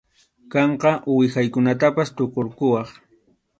[0.51, 2.87] Qamqa uwihaykunatapas tukurquwaq.